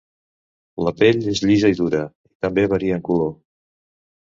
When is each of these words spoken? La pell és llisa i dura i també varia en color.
La 0.87 0.93
pell 1.01 1.29
és 1.35 1.43
llisa 1.49 1.71
i 1.75 1.79
dura 1.83 2.03
i 2.31 2.35
també 2.49 2.67
varia 2.77 3.01
en 3.01 3.09
color. 3.13 3.35